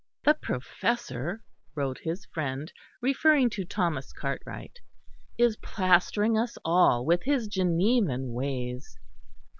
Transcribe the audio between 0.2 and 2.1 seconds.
"The Professor," wrote